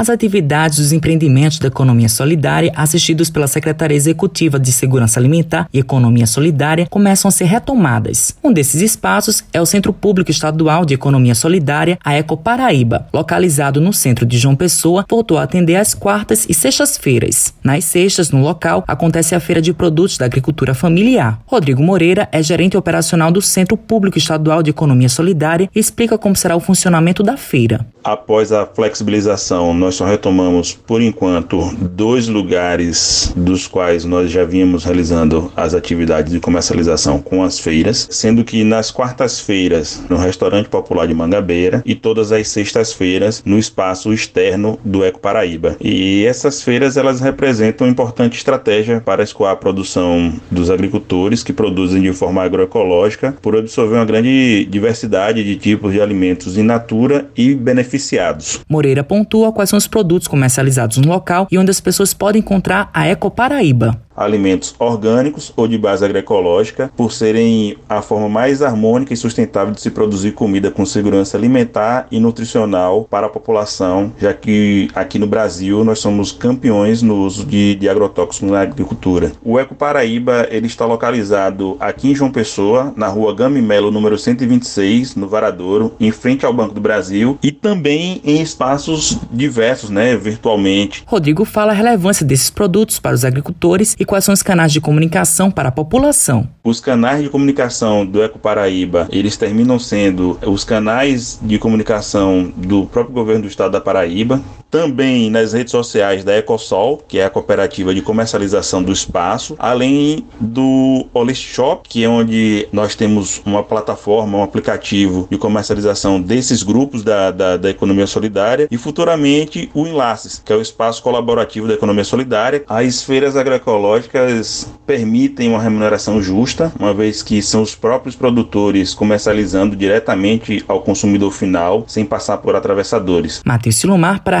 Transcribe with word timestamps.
As 0.00 0.08
atividades 0.08 0.78
dos 0.78 0.92
empreendimentos 0.92 1.58
da 1.58 1.68
economia 1.68 2.08
solidária, 2.08 2.72
assistidos 2.74 3.28
pela 3.28 3.46
Secretaria 3.46 3.94
Executiva 3.94 4.58
de 4.58 4.72
Segurança 4.72 5.20
Alimentar 5.20 5.68
e 5.70 5.78
Economia 5.78 6.26
Solidária, 6.26 6.86
começam 6.88 7.28
a 7.28 7.30
ser 7.30 7.44
retomadas. 7.44 8.34
Um 8.42 8.50
desses 8.50 8.80
espaços 8.80 9.44
é 9.52 9.60
o 9.60 9.66
Centro 9.66 9.92
Público 9.92 10.30
Estadual 10.30 10.86
de 10.86 10.94
Economia 10.94 11.34
Solidária, 11.34 11.98
a 12.02 12.14
Eco 12.14 12.34
Paraíba, 12.34 13.08
localizado 13.12 13.78
no 13.78 13.92
centro 13.92 14.24
de 14.24 14.38
João 14.38 14.56
Pessoa, 14.56 15.04
voltou 15.06 15.36
a 15.36 15.42
atender 15.42 15.76
às 15.76 15.92
quartas 15.92 16.46
e 16.48 16.54
sextas-feiras. 16.54 17.52
Nas 17.62 17.84
sextas, 17.84 18.30
no 18.30 18.40
local, 18.40 18.82
acontece 18.88 19.34
a 19.34 19.40
Feira 19.40 19.60
de 19.60 19.74
Produtos 19.74 20.16
da 20.16 20.24
Agricultura 20.24 20.72
Familiar. 20.72 21.42
Rodrigo 21.44 21.82
Moreira 21.82 22.26
é 22.32 22.42
gerente 22.42 22.74
operacional 22.74 23.30
do 23.30 23.42
Centro 23.42 23.76
Público 23.76 24.16
Estadual 24.16 24.62
de 24.62 24.70
Economia 24.70 25.10
Solidária 25.10 25.68
e 25.74 25.78
explica 25.78 26.16
como 26.16 26.34
será 26.34 26.56
o 26.56 26.60
funcionamento 26.60 27.22
da 27.22 27.36
feira. 27.36 27.86
Após 28.02 28.50
a 28.50 28.64
flexibilização, 28.64 29.74
nós 29.74 29.89
só 29.90 30.04
retomamos, 30.04 30.72
por 30.72 31.02
enquanto, 31.02 31.74
dois 31.80 32.28
lugares 32.28 33.32
dos 33.36 33.66
quais 33.66 34.04
nós 34.04 34.30
já 34.30 34.44
vínhamos 34.44 34.84
realizando 34.84 35.52
as 35.56 35.74
atividades 35.74 36.32
de 36.32 36.40
comercialização 36.40 37.20
com 37.20 37.42
as 37.42 37.58
feiras, 37.58 38.08
sendo 38.10 38.44
que 38.44 38.64
nas 38.64 38.90
quartas-feiras 38.90 40.02
no 40.08 40.16
Restaurante 40.16 40.68
Popular 40.68 41.06
de 41.06 41.14
Mangabeira 41.14 41.82
e 41.84 41.94
todas 41.94 42.32
as 42.32 42.48
sextas-feiras 42.48 43.42
no 43.44 43.58
espaço 43.58 44.12
externo 44.12 44.78
do 44.84 45.04
Eco 45.04 45.20
Paraíba. 45.20 45.76
E 45.80 46.24
essas 46.24 46.62
feiras 46.62 46.96
elas 46.96 47.20
representam 47.20 47.86
uma 47.86 47.90
importante 47.90 48.36
estratégia 48.36 49.00
para 49.00 49.22
escoar 49.22 49.52
a 49.52 49.56
produção 49.56 50.32
dos 50.50 50.70
agricultores 50.70 51.42
que 51.42 51.52
produzem 51.52 52.02
de 52.02 52.12
forma 52.12 52.42
agroecológica 52.42 53.34
por 53.40 53.56
absorver 53.56 53.96
uma 53.96 54.04
grande 54.04 54.64
diversidade 54.66 55.44
de 55.44 55.56
tipos 55.56 55.92
de 55.92 56.00
alimentos 56.00 56.56
in 56.56 56.62
natura 56.62 57.28
e 57.36 57.54
beneficiados. 57.54 58.60
Moreira 58.68 59.02
pontua 59.02 59.52
quais 59.52 59.70
são 59.70 59.79
os 59.80 59.88
produtos 59.88 60.28
comercializados 60.28 60.98
no 60.98 61.08
local 61.08 61.48
e 61.50 61.58
onde 61.58 61.70
as 61.70 61.80
pessoas 61.80 62.14
podem 62.14 62.40
encontrar 62.40 62.90
a 62.92 63.06
Eco 63.06 63.30
Paraíba 63.30 64.00
alimentos 64.20 64.74
orgânicos 64.78 65.52
ou 65.56 65.66
de 65.66 65.78
base 65.78 66.04
agroecológica, 66.04 66.90
por 66.96 67.10
serem 67.10 67.76
a 67.88 68.02
forma 68.02 68.28
mais 68.28 68.62
harmônica 68.62 69.14
e 69.14 69.16
sustentável 69.16 69.72
de 69.72 69.80
se 69.80 69.90
produzir 69.90 70.32
comida 70.32 70.70
com 70.70 70.84
segurança 70.84 71.36
alimentar 71.36 72.06
e 72.10 72.20
nutricional 72.20 73.06
para 73.08 73.26
a 73.26 73.30
população, 73.30 74.12
já 74.18 74.34
que 74.34 74.88
aqui 74.94 75.18
no 75.18 75.26
Brasil 75.26 75.82
nós 75.84 75.98
somos 75.98 76.32
campeões 76.32 77.02
no 77.02 77.16
uso 77.16 77.44
de, 77.46 77.74
de 77.76 77.88
agrotóxicos 77.88 78.50
na 78.50 78.60
agricultura. 78.60 79.32
O 79.42 79.58
Eco 79.58 79.74
Paraíba 79.74 80.46
ele 80.50 80.66
está 80.66 80.84
localizado 80.84 81.76
aqui 81.80 82.10
em 82.10 82.14
João 82.14 82.30
Pessoa, 82.30 82.92
na 82.96 83.08
rua 83.08 83.34
Gami 83.34 83.62
Melo, 83.62 83.90
número 83.90 84.18
126, 84.18 85.16
no 85.16 85.28
Varadouro, 85.28 85.94
em 85.98 86.10
frente 86.10 86.44
ao 86.44 86.52
Banco 86.52 86.74
do 86.74 86.80
Brasil 86.80 87.38
e 87.42 87.50
também 87.50 88.20
em 88.24 88.42
espaços 88.42 89.18
diversos, 89.32 89.88
né, 89.88 90.16
virtualmente. 90.16 91.04
Rodrigo 91.06 91.44
fala 91.44 91.72
a 91.72 91.74
relevância 91.74 92.26
desses 92.26 92.50
produtos 92.50 92.98
para 92.98 93.14
os 93.14 93.24
agricultores 93.24 93.96
e 93.98 94.04
quais 94.10 94.24
são 94.24 94.34
os 94.34 94.42
canais 94.42 94.72
de 94.72 94.80
comunicação 94.80 95.52
para 95.52 95.68
a 95.68 95.72
população. 95.72 96.48
Os 96.64 96.80
canais 96.80 97.22
de 97.22 97.28
comunicação 97.28 98.04
do 98.04 98.20
Eco 98.20 98.40
Paraíba, 98.40 99.06
eles 99.12 99.36
terminam 99.36 99.78
sendo 99.78 100.36
os 100.44 100.64
canais 100.64 101.38
de 101.40 101.60
comunicação 101.60 102.52
do 102.56 102.86
próprio 102.86 103.14
governo 103.14 103.42
do 103.42 103.48
estado 103.48 103.70
da 103.70 103.80
Paraíba, 103.80 104.42
também 104.70 105.28
nas 105.28 105.52
redes 105.52 105.72
sociais 105.72 106.22
da 106.22 106.36
Ecosol, 106.36 107.02
que 107.08 107.18
é 107.18 107.24
a 107.24 107.30
cooperativa 107.30 107.94
de 107.94 108.00
comercialização 108.00 108.82
do 108.82 108.92
espaço, 108.92 109.56
além 109.58 110.24
do 110.38 111.06
Olist 111.12 111.46
Shop, 111.46 111.88
que 111.88 112.04
é 112.04 112.08
onde 112.08 112.68
nós 112.72 112.94
temos 112.94 113.42
uma 113.44 113.62
plataforma, 113.62 114.38
um 114.38 114.42
aplicativo 114.42 115.26
de 115.30 115.36
comercialização 115.36 116.20
desses 116.20 116.62
grupos 116.62 117.02
da, 117.02 117.30
da, 117.30 117.56
da 117.56 117.70
economia 117.70 118.06
solidária, 118.06 118.68
e 118.70 118.76
futuramente 118.76 119.70
o 119.74 119.86
Enlaces, 119.86 120.40
que 120.44 120.52
é 120.52 120.56
o 120.56 120.62
espaço 120.62 121.02
colaborativo 121.02 121.66
da 121.66 121.74
economia 121.74 122.04
solidária. 122.04 122.62
As 122.68 123.02
feiras 123.02 123.36
agroecológicas 123.36 124.70
permitem 124.86 125.48
uma 125.48 125.60
remuneração 125.60 126.22
justa, 126.22 126.72
uma 126.78 126.94
vez 126.94 127.22
que 127.22 127.42
são 127.42 127.62
os 127.62 127.74
próprios 127.74 128.14
produtores 128.14 128.94
comercializando 128.94 129.74
diretamente 129.74 130.64
ao 130.68 130.80
consumidor 130.82 131.32
final, 131.32 131.84
sem 131.88 132.04
passar 132.04 132.38
por 132.38 132.54
atravessadores. 132.54 133.40
Matheus 133.44 133.76
Silomar 133.76 134.22
para 134.22 134.38
a 134.38 134.40